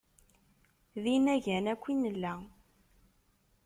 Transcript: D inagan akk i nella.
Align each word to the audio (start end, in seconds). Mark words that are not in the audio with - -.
D 1.03 1.05
inagan 1.15 1.65
akk 1.73 1.83
i 1.91 1.93
nella. 1.95 2.33